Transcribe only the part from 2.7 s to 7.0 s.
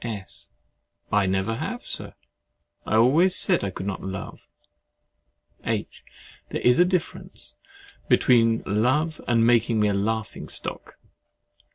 I always said I could not love. H. There is a